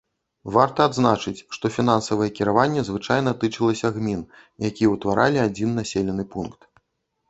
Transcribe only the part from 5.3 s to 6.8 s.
адзін населены пункт.